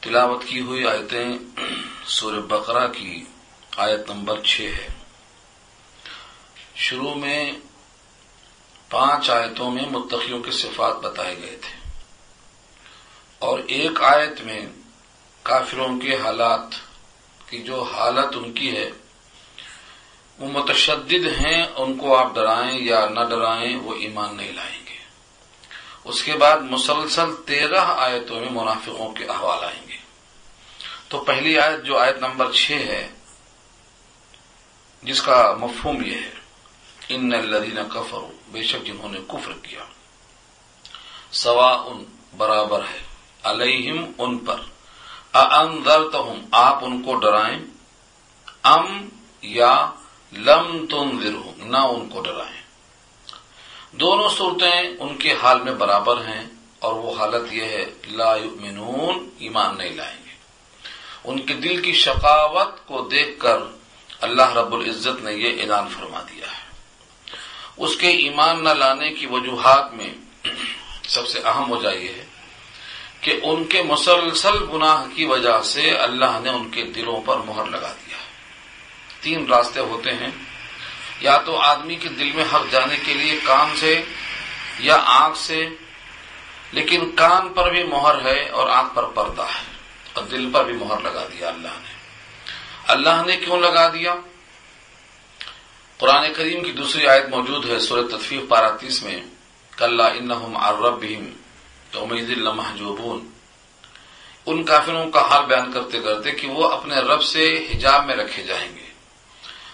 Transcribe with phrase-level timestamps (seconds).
[0.00, 1.60] تلاوت کی ہوئی آیتیں
[2.06, 3.24] سور بقرہ کی
[3.76, 4.88] آیت نمبر چھ ہے۔
[6.74, 7.52] شروع میں
[8.90, 11.90] پانچ آیتوں میں متقیوں کے صفات بتائے گئے تھے۔
[13.38, 14.66] اور ایک آیت میں
[15.42, 16.60] کافروں کے حالات
[17.50, 18.90] کی جو حالت ان کی ہے،
[20.38, 24.98] وہ متشدد ہیں، ان کو آپ ڈرائیں یا نہ ڈرائیں، وہ ایمان نہیں لائیں گے۔
[26.04, 29.89] اس کے بعد مسلسل تیرہ آیتوں میں منافقوں کے احوال آئیں گے۔
[31.10, 33.08] تو پہلی آیت جو آیت نمبر چھ ہے،
[35.02, 36.30] جس کا مفہوم یہ ہے،
[37.08, 38.18] ان الدین کفر
[38.48, 39.84] بے شک جنہوں نے کفر کیا۔
[41.32, 42.04] سوا ان
[42.36, 42.98] برابر ہے،
[43.42, 44.60] علیہم ان پر۔
[45.32, 47.58] اندرتہم آپ ان کو ڈرائیں۔
[48.62, 49.08] ام
[49.42, 49.90] یا
[50.32, 52.62] لم تنذرہم، نہ ان کو ڈرائیں۔
[53.92, 56.44] دونوں صورتیں ان کے حال میں برابر ہیں
[56.78, 60.29] اور وہ حالت یہ ہے، لا یؤمنون، ایمان نہیں لائیں گے۔
[61.24, 63.58] ان کے دل کی شقاوت کو دیکھ کر
[64.20, 66.70] اللہ رب العزت نے یہ اعلان فرما دیا ہے۔
[67.76, 70.14] اس کے ایمان نہ لانے کی وجوہات میں
[71.08, 72.24] سب سے اہم وجہ یہ ہے
[73.20, 77.64] کہ ان کے مسلسل گناہ کی وجہ سے اللہ نے ان کے دلوں پر مہر
[77.64, 78.30] لگا دیا ہے۔
[79.20, 80.30] تین راستے ہوتے ہیں۔
[81.20, 84.02] یا تو آدمی کے دل میں حق جانے کے لیے کان سے
[84.78, 85.68] یا آنکھ سے،
[86.72, 89.69] لیکن کان پر بھی مہر ہے اور آنکھ پر پردہ ہے۔
[90.12, 91.92] اور دل پر بھی مہر لگا دیا اللہ نے۔
[92.88, 94.14] اللہ نے کیوں لگا دیا؟
[95.98, 99.22] قرآن کریم کی دوسری آیت موجود ہے، سورہ تطفیف پاراتیس میں۔
[99.76, 101.30] کل انہم عربہم
[101.90, 103.28] تو امید المحجوبون
[104.46, 108.42] ان کافروں کا حال بیان کرتے کرتے کہ وہ اپنے رب سے حجاب میں رکھے
[108.42, 108.86] جائیں گے۔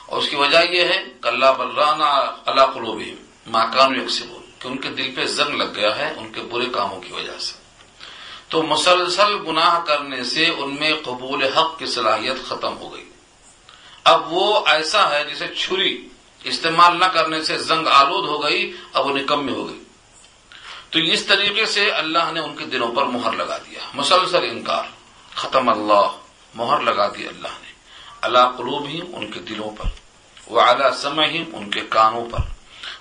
[0.07, 2.11] اور اس کی وجہ یہ ہے کلّہ بلرانا
[2.47, 6.41] اللہ قلوبہم ماکان یکسبون۔ کہ ان کے دل پہ زنگ لگ گیا ہے، ان کے
[6.41, 7.66] برے کاموں کی وجہ سے۔
[8.48, 13.11] تو مسلسل گناہ کرنے سے ان میں قبول حق کی صلاحیت ختم ہو گئی۔
[14.05, 16.08] اب وہ ایسا ہے جسے چھری،
[16.44, 19.83] استعمال نہ کرنے سے زنگ آلود ہو گئی، اب وہ نکمی ہو گئی۔
[20.90, 24.84] تو اس طریقے سے اللہ نے ان کے دلوں پر مہر لگا دیا۔ مسلسل انکار۔
[25.34, 26.17] ختم اللہ۔
[26.55, 27.73] مہر لگا دی اللہ نے۔
[28.20, 29.84] اللہ قلوب ہی ان کے دلوں پر۔
[30.46, 32.39] وہ اعلیٰ سمع ہی ان کے کانوں پر۔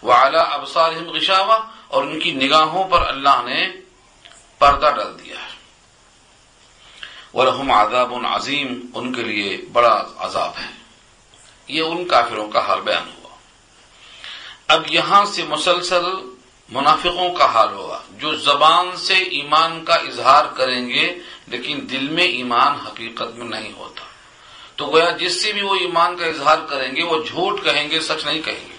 [0.01, 1.57] وہ اعلیٰ ابسار غشاوہ۔
[1.87, 3.67] اور ان کی نگاہوں پر اللہ نے
[4.59, 5.24] پردہ ڈال دیا۔
[7.35, 10.69] ورحم عذاب عظیم ان کے لیے بڑا عذاب ہے۔
[11.67, 13.29] یہ ان کافروں کا حال بیان ہوا۔
[14.67, 16.03] اب یہاں سے مسلسل
[16.69, 21.15] منافقوں کا حال ہوگا جو زبان سے ایمان کا اظہار کریں گے،
[21.47, 24.01] لیکن دل میں ایمان حقیقت میں نہیں ہوتا۔
[24.75, 27.99] تو گویا جس سے بھی وہ ایمان کا اظہار کریں گے، وہ جھوٹ کہیں گے،
[27.99, 28.75] سچ نہیں کہیں گے۔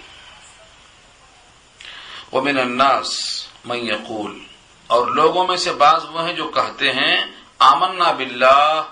[2.33, 3.21] وہ من الناس
[3.65, 4.39] من یقول
[4.87, 8.83] اور لوگوں میں سے بعض وہ ہیں جو کہتے ہیں آمنا باللہ،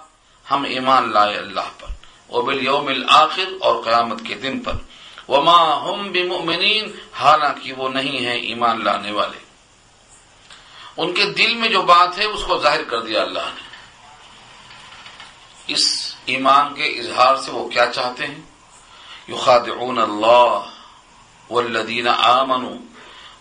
[0.50, 1.88] ہم ایمان لائے اللہ پر
[2.28, 4.72] وہ بال یوم الآخر اور قیامت کے دن پر۔
[5.28, 9.38] وما ہم بمؤمنین، حالانکہ وہ نہیں ہیں ایمان لانے والے۔
[10.96, 13.60] ان کے دل میں جو بات ہے، اس کو ظاہر کر دیا اللہ نے۔
[15.66, 18.40] اس ایمان کے اظہار سے وہ کیا چاہتے ہیں؟
[19.28, 20.60] یخادعون اللہ
[21.50, 22.76] والذین آمنوا۔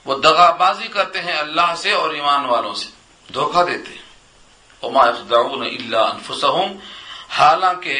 [0.05, 2.87] وہ دغا بازی کرتے ہیں اللہ سے اور ایمان والوں سے۔
[3.33, 4.02] دھوکہ دیتے ہیں۔
[4.83, 6.77] وما يخدعون الا انفسهم
[7.29, 7.97] حالانکہ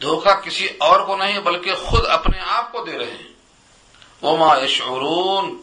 [0.00, 3.30] دھوکہ کسی اور کو نہیں بلکہ خود اپنے آپ کو دے رہے ہیں.
[4.22, 5.56] وما یشعرون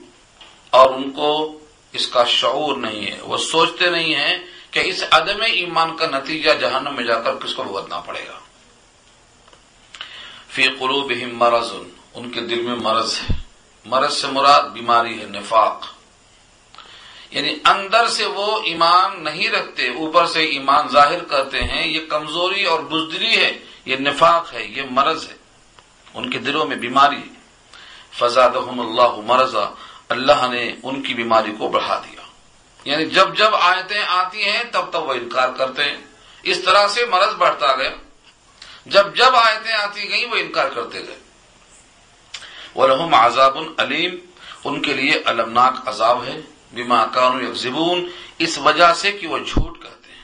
[0.69, 1.59] اور ان کو
[1.93, 3.17] اس کا شعور نہیں ہے.
[3.21, 4.37] وہ سوچتے نہیں ہیں
[4.71, 8.37] کہ اس عدم ایمان کا نتیجہ جہنم میں جا کر کس کو بھگتنا پڑے گا.
[10.49, 11.73] فی قلوبہم مرض.
[12.13, 13.35] ان کے دل میں مرض ہے.
[13.85, 15.85] مرض سے مراد بیماری ہے، نفاق.
[17.31, 22.63] یعنی اندر سے وہ ایمان نہیں رکھتے، اوپر سے ایمان ظاہر کرتے ہیں، یہ کمزوری
[22.63, 25.35] اور بزدری ہے، یہ نفاق ہے، یہ مرض ہے،
[26.13, 27.39] ان کے دلوں میں بیماری ہے۔
[28.21, 29.69] اللہ مرضا،
[30.09, 32.21] اللہ نے ان کی بیماری کو بڑھا دیا۔
[32.83, 35.97] یعنی جب جب آیتیں آتی ہیں، تب تب وہ انکار کرتے ہیں۔
[36.43, 37.89] اس طرح سے مرض بڑھتا گیا۔
[38.85, 41.19] جب جب آیتیں آتی گئیں، وہ انکار کرتے گئے۔
[42.75, 44.15] وہ رحم عذاب العلیم
[44.63, 46.41] ان کے لیے المناک عذاب ہے۔
[46.73, 50.23] بیما کانو زبون اس وجہ سے کہ وہ جھوٹ کہتے ہیں۔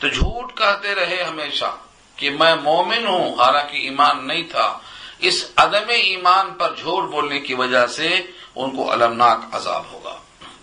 [0.00, 1.76] تو جھوٹ کہتے رہے ہمیشہ
[2.16, 4.78] کہ میں مومن ہوں، حالانکہ ایمان نہیں تھا۔
[5.18, 8.08] اس عدم ایمان پر جھوٹ بولنے کی وجہ سے
[8.54, 10.16] ان کو المناک عذاب ہوگا۔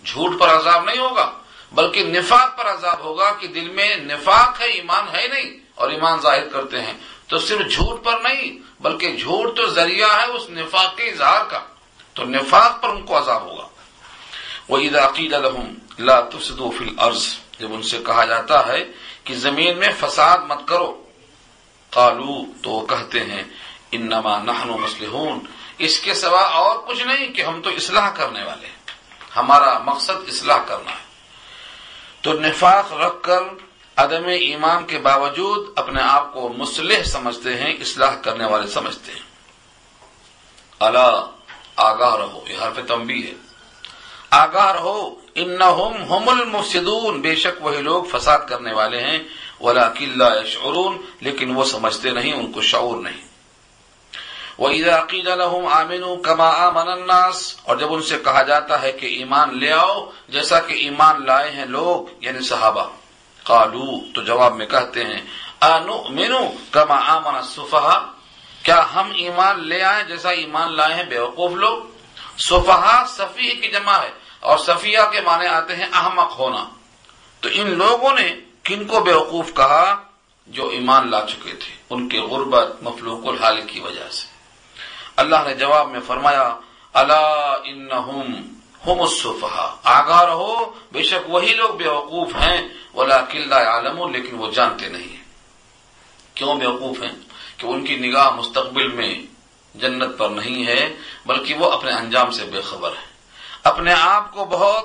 [0.04, 1.32] جھوٹ پر عذاب نہیں ہوگا،
[1.72, 6.20] بلکہ نفاق پر عذاب ہوگا کہ دل میں نفاق ہے، ایمان ہے نہیں اور ایمان
[6.20, 6.94] ظاہر کرتے ہیں۔
[7.28, 11.58] تو صرف جھوٹ پر نہیں، بلکہ جھوٹ تو ذریعہ ہے اس نفاق کے اظہار کا۔
[12.14, 13.68] تو نفاق پر ان کو عذاب ہوگا۔
[14.68, 17.26] وہ عید عقید الحم لا تفسدو فی الارض
[17.58, 18.84] جب ان سے کہا جاتا ہے
[19.24, 21.02] کہ زمین میں فساد مت کرو۔
[21.90, 23.42] قالو تو وہ کہتے ہیں
[23.90, 25.38] انما نحن مسلحون
[25.78, 28.74] اس کے سوا اور کچھ نہیں کہ ہم تو اصلاح کرنے والے ہیں۔
[29.36, 31.04] ہمارا مقصد اصلاح کرنا ہے۔
[32.20, 33.40] تو نفاق رکھ کر
[33.96, 39.20] عدم ایمان کے باوجود اپنے آپ کو مسلح سمجھتے ہیں، اصلاح کرنے والے سمجھتے ہیں۔
[40.80, 41.30] اللہ
[41.76, 43.53] آگاہ رہو، یہ حرف تمبی ہے۔
[44.34, 45.62] آگاہ رہو۔ ان
[46.10, 49.18] ہم المفسدون۔ بے شک وہی لوگ فساد کرنے والے ہیں۔
[49.60, 53.26] ولا قلعہ شعرون لیکن وہ سمجھتے نہیں، ان کو شعور نہیں۔
[54.58, 59.06] وہ عقید الحم آمین کما آمن الناس۔ اور جب ان سے کہا جاتا ہے کہ
[59.06, 62.84] ایمان لے آؤ، جیسا کہ ایمان لائے ہیں لوگ یعنی صحابہ۔
[63.44, 65.20] قالو تو جواب میں کہتے ہیں
[65.60, 68.12] انو مینو کما آمن صفحا
[68.62, 71.82] کیا ہم ایمان لے آئے جیسا ایمان لائے ہیں؟ بیوقوف لوگ۔
[72.38, 76.68] صفحا صفی کی جمع ہے۔ اور صفیہ کے معنی آتے ہیں احمق ہونا۔
[77.40, 80.02] تو ان لوگوں نے کن کو بیوقوف کہا؟
[80.46, 84.26] جو ایمان لا چکے تھے۔ ان کے غربت مفلوق الحال کی وجہ سے۔
[85.16, 86.56] اللہ نے جواب میں فرمایا
[86.92, 94.08] اللہ ان ہم الصفحا آگاہ رہو، بے شک وہی لوگ بیوقوف ہیں۔ ولا قلعہ عالم
[94.08, 95.24] لیکن وہ جانتے نہیں ہیں۔
[96.34, 97.12] کیوں بیوقوف ہیں؟
[97.56, 99.22] کہ ان کی نگاہ مستقبل میں
[99.74, 100.94] جنت پر نہیں ہے،
[101.26, 103.13] بلکہ وہ اپنے انجام سے بے خبر ہے
[103.64, 104.84] اپنے آپ کو بہت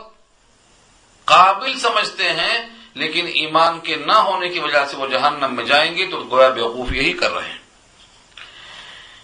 [1.26, 5.98] قابل سمجھتے ہیں، لیکن ایمان کے نہ ہونے کی وجہ سے وہ جہنم میں جائیں
[5.98, 7.58] گے تو گویا بیوقوف یہی کر رہے ہیں۔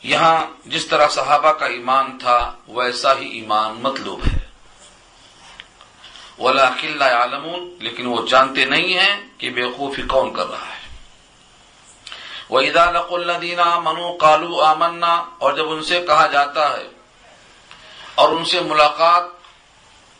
[0.04, 4.38] یہاں جس طرح صحابہ کا ایمان تھا، ویسا ہی ایمان مطلوب ہے۔
[6.40, 7.46] ولا قلعہ عالم
[7.80, 10.84] لیکن وہ جانتے نہیں ہیں کہ بیوقوفی کون کر رہا ہے۔
[12.50, 16.88] وہ ادا لق الدینہ منو کالو آمنا، اور جب ان سے کہا جاتا ہے
[18.16, 19.35] اور ان سے ملاقات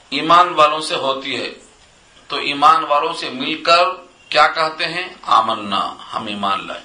[0.10, 1.54] ایمان والوں سے ہوتی ہے۔
[2.28, 3.84] تو ایمان والوں سے مل کر
[4.30, 6.82] کیا کہتے ہیں؟ آمنا، ہم ایمان لائے۔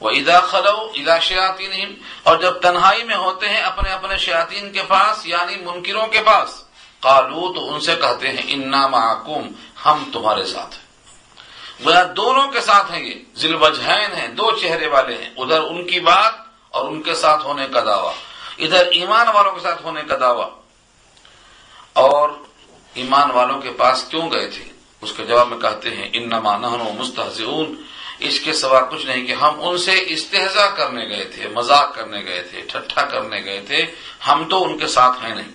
[0.00, 4.82] وہ ادا خلو ادا شیاطین اور جب تنہائی میں ہوتے ہیں اپنے اپنے شیاطین کے
[4.82, 6.64] پاس یعنی منکروں کے پاس،
[7.00, 9.48] قالو تو ان سے کہتے ہیں، انا معکوم
[9.84, 10.86] ہم تمہارے ساتھ ہیں۔
[11.84, 15.86] وہ دونوں کے ساتھ ہیں یہ۔ ذل وجہین ہیں، دو چہرے والے ہیں۔ ادھر ان
[15.86, 16.32] کی بات
[16.70, 18.12] اور ان کے ساتھ ہونے کا دعویٰ۔
[18.58, 20.50] ادھر ایمان والوں کے ساتھ ہونے کا دعویٰ۔
[21.96, 22.28] اور
[22.94, 24.64] ایمان والوں کے پاس کیوں گئے تھے؟
[25.00, 27.82] اس کے جواب میں کہتے ہیں ان نما نہن مستحزون
[28.18, 32.24] اس کے سوا کچھ نہیں کہ ہم ان سے استحضا کرنے گئے تھے، مذاق کرنے
[32.24, 33.86] گئے تھے، ٹھٹھا کرنے گئے تھے۔
[34.28, 35.50] ہم تو ان کے ساتھ ہیں نہیں۔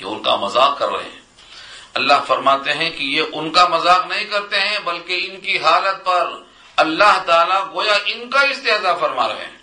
[0.00, 1.20] یہ ان کا مذاق کر رہے ہیں۔
[1.94, 6.04] اللہ فرماتے ہیں کہ یہ ان کا مذاق نہیں کرتے ہیں، بلکہ ان کی حالت
[6.04, 6.30] پر
[6.76, 9.58] اللہ تعالیٰ گویا ان کا استحضا فرما رہے ہیں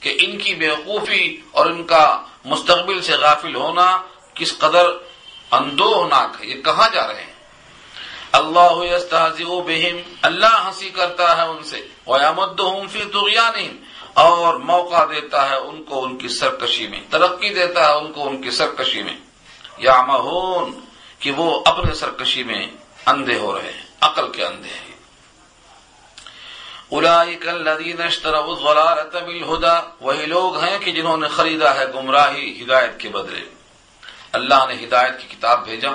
[0.00, 4.02] کہ ان کی بیوقوفی اور ان کا مستقبل سے غافل ہونا
[4.34, 4.86] کس قدر
[5.50, 7.32] اندوہناک ہے، یہ کہاں جا رہے ہیں؟
[8.32, 8.74] اللہ
[9.48, 13.76] بہم، اللہ ہنسی کرتا ہے ان سے ویامدہم فی طغیانہم،
[14.14, 18.28] اور موقع دیتا ہے ان کو ان کی سرکشی میں، ترقی دیتا ہے ان کو
[18.28, 19.16] ان کی سرکشی میں۔
[19.78, 20.80] یا مہون
[21.18, 22.66] کہ وہ اپنے سرکشی میں
[23.06, 24.90] اندھے ہو رہے ہیں، عقل کے اندھے ہیں۔
[26.90, 33.00] اولئک الذین اشتروا الضلالة بالهدى وہی لوگ ہیں کہ جنہوں نے خریدا ہے گمراہی، ہدایت
[33.00, 33.59] کے بدلے۔
[34.32, 35.90] اللہ نے ہدایت کی کتاب بھیجا۔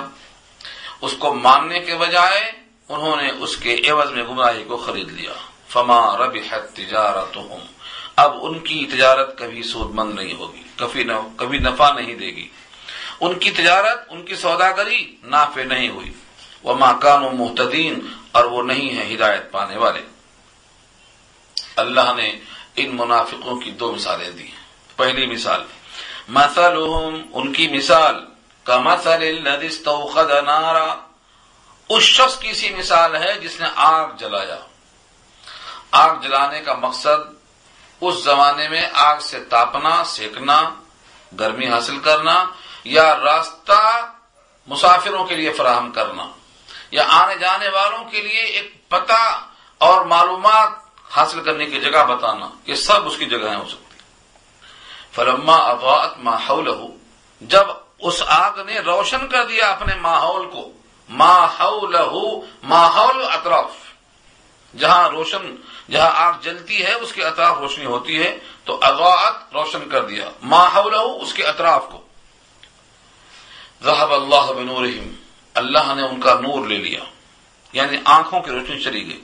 [1.00, 2.52] اس کو ماننے کے بجائے
[2.88, 5.32] انہوں نے اس کے عوض میں گمراہی کو خرید لیا۔
[5.68, 7.58] فما ربحت تجارتهم۔
[8.16, 10.62] اب ان کی تجارت کبھی سود مند نہیں ہوگی
[11.36, 12.48] کبھی نفع نہیں دے گی۔
[13.20, 16.12] ان کی تجارت، ان کی سوداگری نافع نہیں ہوئی۔
[16.62, 17.98] وہ ماکان و محتدین
[18.32, 20.00] اور وہ نہیں ہے ہدایت پانے والے۔
[21.76, 22.38] اللہ نے
[22.76, 24.46] ان منافقوں کی دو مثالیں دی۔
[24.96, 25.64] پہلی مثال
[26.28, 28.24] مثلهم، ان کی مثال
[28.64, 30.94] کا مثل الذي استوقد نارا۔
[31.88, 34.56] اس شخص کی سی مثال ہے جس نے آگ جلایا۔
[35.90, 37.34] آگ جلانے کا مقصد
[38.00, 40.62] اس زمانے میں آگ سے تاپنا، سیکنا،
[41.40, 42.44] گرمی حاصل کرنا،
[42.84, 44.10] یا راستہ
[44.66, 46.26] مسافروں کے لیے فراہم کرنا۔
[46.90, 49.40] یا آنے جانے والوں کے لیے ایک پتہ
[49.78, 50.68] اور معلومات
[51.10, 53.85] حاصل کرنے کی جگہ بتانا۔ یہ سب اس کی جگہیں ہو سکتی
[55.16, 56.68] فلما اضاءت ماحول
[57.40, 57.66] جب
[57.98, 60.72] اس آگ نے روشن کر دیا اپنے ماحول کو
[61.08, 61.96] ماحول
[62.62, 63.70] ماحول اطراف۔
[64.78, 65.56] جہاں روشن،
[65.90, 70.30] جہاں آگ جلتی ہے، اس کے اطراف روشنی ہوتی ہے، تو اضاءت روشن کر دیا
[70.42, 72.00] ماحول اس کے اطراف کو۔
[73.84, 75.14] ذهب اللہ بنورہم،
[75.54, 77.00] اللہ نے ان کا نور لے لیا
[77.72, 79.22] یعنی آنکھوں کی روشنی چلی گئی۔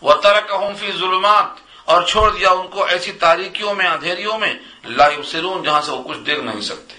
[0.00, 4.52] وہ ترکہم فی ظلمات اور چھوڑ دیا ان کو ایسی تاریکیوں میں، اندھیریوں میں،
[4.98, 6.96] لا یبصرون، جہاں سے وہ کچھ دیکھ نہیں سکتے۔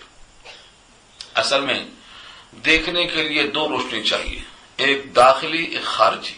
[1.35, 1.79] اصل میں
[2.65, 4.39] دیکھنے کے لیے دو روشنی چاہیے،
[4.77, 6.37] ایک داخلی، ایک خارجی۔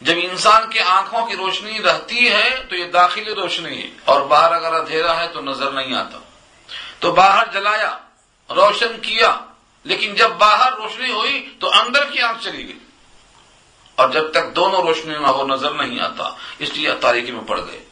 [0.00, 4.52] جب انسان کی آنکھوں کی روشنی رہتی ہے تو یہ داخلی روشنی ہے، اور باہر
[4.52, 6.18] اگر اندھیرا ہے تو نظر نہیں آتا۔
[7.00, 7.92] تو باہر جلایا،
[8.50, 9.30] روشن کیا،
[9.84, 12.78] لیکن جب باہر روشنی ہوئی تو اندر کی آنکھ چلی گئی۔
[13.94, 17.60] اور جب تک دونوں روشنی نہ ہو نظر نہیں آتا، اس لیے تاریخی میں پڑ
[17.60, 17.84] گئے۔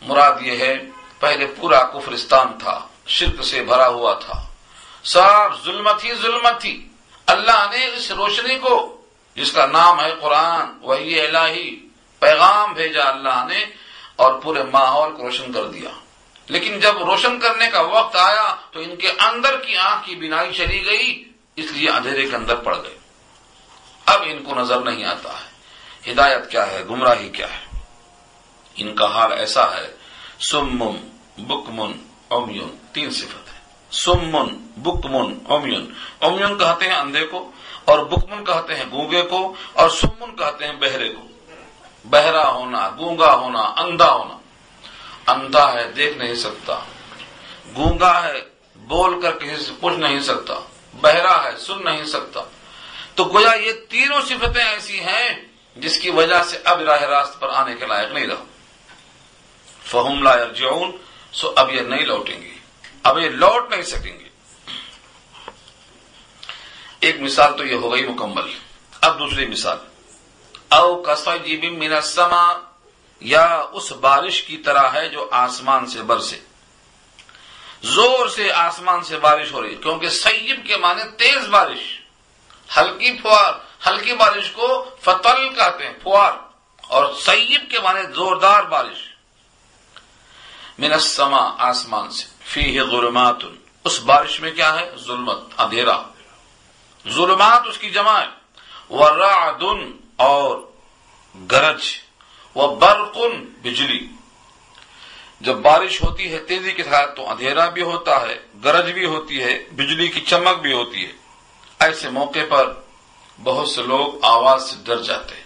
[0.00, 0.78] مراد یہ ہے،
[1.20, 4.46] پہلے پورا کفرستان تھا، شرک سے بھرا ہوا تھا۔
[5.02, 6.88] سب ظلمت ہی ظلمت تھی۔
[7.26, 8.96] اللہ نے اس روشنی کو،
[9.34, 13.64] جس کا نام ہے قرآن وہی الہی، پیغام بھیجا اللہ نے،
[14.16, 15.90] اور پورے ماحول کو روشن کر دیا۔
[16.46, 20.52] لیکن جب روشن کرنے کا وقت آیا، تو ان کے اندر کی آنکھ کی بینائی
[20.52, 21.24] چلی گئی،
[21.56, 22.98] اس لیے اندھیرے کے اندر پڑ گئے۔
[24.06, 25.56] اب ان کو نظر نہیں آتا ہے۔
[26.12, 27.78] ہدایت کیا ہے؟ گمراہی کیا ہے؟
[28.76, 29.94] ان کا حال ایسا ہے۔
[30.40, 30.96] سمم،
[31.38, 31.92] بکمن
[32.28, 33.58] اومیون تین صفت ہے
[33.90, 34.46] سمن
[34.76, 37.50] بکمن اومیون اومیون کہتے ہیں اندھے کو
[37.84, 41.22] اور بکمن کہتے ہیں گونگے کو اور سمن کہتے ہیں بہرے کو۔
[42.10, 44.38] بہرا ہونا، گونگا ہونا، اندھا ہونا۔
[45.32, 46.80] اندھا ہے، دیکھ نہیں سکتا۔
[47.76, 48.32] گونگا ہے،
[48.76, 50.54] بول کر کسی سے پوچھ نہیں سکتا۔
[51.00, 52.40] بہرا ہے، سن نہیں سکتا۔
[53.16, 55.42] تو گویا یہ تینوں صفتیں ایسی ہیں
[55.76, 58.44] جس کی وجہ سے اب راہ راست پر آنے کے لائق نہیں رہا
[59.84, 60.96] فہم لا یرجعون،
[61.32, 62.54] سو اب یہ نہیں لوٹیں گے
[63.02, 64.28] اب یہ لوٹ نہیں سکیں گے
[67.00, 68.50] ایک مثال تو یہ ہو گئی مکمل۔
[69.00, 69.78] اب دوسری مثال۔
[70.68, 72.52] او کسا جی من السما،
[73.20, 76.38] یا اس بارش کی طرح ہے جو آسمان سے برسے۔
[77.82, 82.05] زور سے آسمان سے بارش ہو رہی ہے، کیونکہ سیب کے معنی تیز بارش۔
[82.76, 83.52] ہلکی فوار
[83.86, 86.32] ہلکی بارش کو فتل کہتے ہیں فوار
[86.82, 89.16] اور سیب کے معنی زوردار بارش۔
[90.78, 93.36] من السما آسمان سے۔ فی ظلمات۔
[93.84, 96.02] اس بارش میں کیا ہے؟ ظلمت، اندھیرا۔
[97.08, 98.26] ظلمات اس کی جمع ہے۔
[98.90, 100.58] ورعدن اور
[101.50, 101.82] گرج۔
[102.56, 104.08] و برقن بجلی۔
[105.40, 109.42] جب بارش ہوتی ہے تیزی کے ساتھ تو اندھیرا بھی ہوتا ہے، گرج بھی ہوتی
[109.42, 111.12] ہے، بجلی کی چمک بھی ہوتی ہے۔
[111.78, 112.72] ایسے موقع پر
[113.42, 115.42] بہت سے لوگ آواز سے ڈر جاتے ہیں۔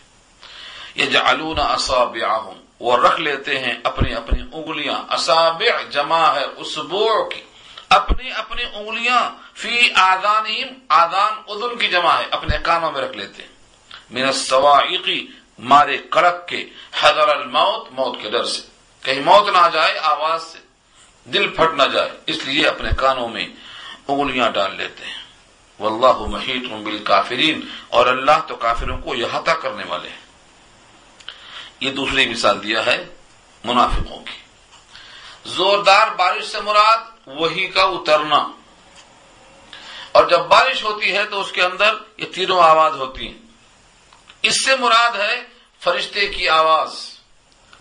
[0.95, 2.39] یہ جعلون اصابع
[2.81, 7.43] وہ رکھ لیتے ہیں اپنی اپنی انگلیاں۔ اصابع جمع ہے اسبوع کی۔
[7.89, 13.43] اپنی اپنی انگلیاں فی آدانیم آدان ادن کی جمع ہے، اپنے کانوں میں رکھ لیتے
[13.43, 13.51] ہیں۔
[14.11, 15.27] من السوائقی
[15.59, 16.67] مارے کڑک کے۔
[17.01, 18.63] حضر الموت، موت کے ڈر سے۔
[19.03, 20.59] کہیں موت نہ جائے آواز سے۔
[21.25, 23.47] دل پھٹ نہ جائے، اس لیے اپنے کانوں میں
[24.09, 25.20] انگلیاں ڈال لیتے ہیں۔
[25.81, 30.21] واللہ محیط بالکافرین۔ اور اللہ تو کافروں کو احاطہ کرنے والے ہیں۔
[31.81, 33.05] یہ دوسری مثال دیا ہے
[33.65, 34.39] منافقوں کی۔
[35.45, 38.53] زوردار بارش سے مراد وہی کا اترنا۔
[40.13, 43.39] اور جب بارش ہوتی ہے تو اس کے اندر یہ تینوں آواز ہوتی ہیں۔
[44.43, 45.45] اس سے مراد ہے
[45.81, 47.11] فرشتے کی آواز۔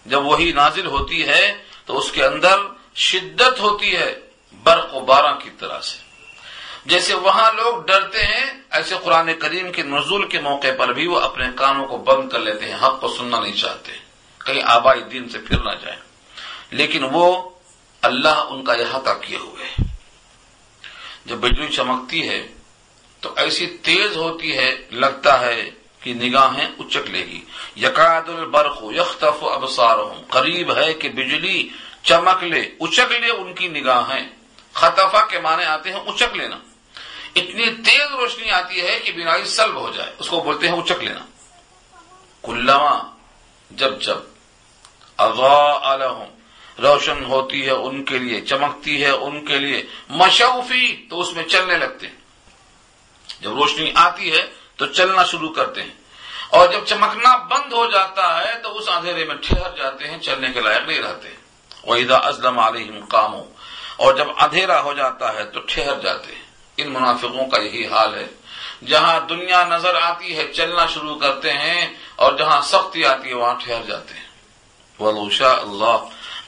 [0.06, 2.60] جب وہی نازل ہوتی ہے تو اس کے اندر
[2.96, 4.20] شدت ہوتی ہے
[4.64, 6.09] برق و بارہ کی طرح سے۔
[6.90, 11.20] جیسے وہاں لوگ ڈرتے ہیں، ایسے قرآن کریم کے نزول کے موقع پر بھی وہ
[11.20, 13.92] اپنے کانوں کو بند کر لیتے ہیں، حق کو سننا نہیں چاہتے۔
[14.46, 16.00] کہیں آبائی دین سے پھر نہ جائیں۔
[16.72, 17.50] لیکن وہ
[18.02, 19.84] اللہ ان کا احاطہ کیے ہوئے
[21.26, 22.48] جب بجلی چمکتی ہے،
[23.20, 25.70] تو ایسی تیز ہوتی ہے، لگتا ہے
[26.00, 27.42] کہ نگاہیں اچک لے گی۔
[27.76, 29.98] یقاد البرق یختف ابسار
[30.30, 31.70] قریب ہے کہ بجلی
[32.04, 34.30] چمک لے، اچک لے ان کی نگاہیں۔
[34.74, 36.58] خطفہ کے معنی آتے ہیں اچک لینا۔
[37.40, 41.04] اتنی تیز روشنی آتی ہے کہ بینائی سلب ہو جائے۔ اس کو بولتے ہیں اچک
[41.04, 41.20] لینا۔
[42.44, 43.16] کلما
[43.72, 44.18] جب جب
[45.18, 45.98] اغا
[46.82, 51.44] روشن ہوتی ہے ان کے لیے، چمکتی ہے ان کے لیے۔ مشوفی تو اس میں
[51.44, 52.16] چلنے لگتے ہیں۔
[53.42, 55.90] جب روشنی آتی ہے تو چلنا شروع کرتے ہیں۔
[56.50, 60.48] اور جب چمکنا بند ہو جاتا ہے تو اس اندھیرے میں ٹھہر جاتے ہیں، چلنے
[60.54, 61.30] کے لائق نہیں رہتے۔
[61.84, 63.44] وحیدہ ازلم علیہم کاموں
[63.98, 66.49] اور جب اندھیرا ہو جاتا ہے تو ٹھہر جاتے ہیں۔
[66.82, 68.28] ان منافقوں کا یہی حال ہے۔
[68.86, 73.56] جہاں دنیا نظر آتی ہے، چلنا شروع کرتے ہیں اور جہاں سختی آتی ہے، وہاں
[73.64, 74.30] ٹھہر جاتے ہیں۔
[75.00, 75.98] ولوشا اللہ۔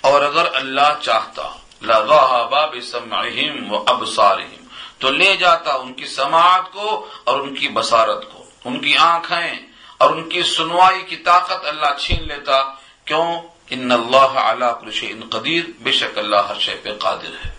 [0.02, 4.66] اور اگر اللہ چاہتا لذهب بسمعهم وابصارهم
[4.98, 9.68] تو لے جاتا ان کی سماعت کو اور ان کی بصارت کو۔ ان کی آنکھیں
[9.98, 12.64] اور ان کی سنوائی کی طاقت اللہ چھین لیتا۔
[13.06, 17.52] کیوں؟ ان اللہ اعلیٰ کلش ان قدیر۔ بے شک اللہ ہر شے پہ قادر ہے۔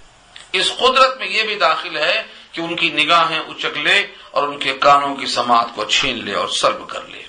[0.53, 4.59] اس قدرت میں یہ بھی داخل ہے کہ ان کی نگاہیں اچک لے اور ان
[4.59, 7.23] کے کانوں کی سماعت کو چھین لے اور سلب کر لے۔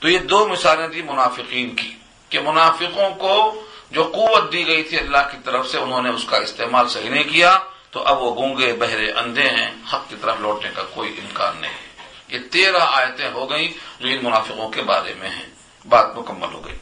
[0.00, 1.94] تو یہ دو مثالیں تھی منافقین کی
[2.28, 6.24] کہ منافقوں کو جو قوت دی گئی تھی اللہ کی طرف سے انہوں نے اس
[6.24, 7.58] کا استعمال صحیح نہیں کیا،
[7.90, 11.72] تو اب وہ گونگے، بہرے، اندھے ہیں، حق کی طرف لوٹنے کا کوئی امکان نہیں
[11.72, 13.68] ہے۔ یہ تیرہ آیتیں ہو گئیں
[14.00, 15.46] جو ان منافقوں کے بارے میں ہیں۔
[15.88, 16.74] بات مکمل ہو گئی۔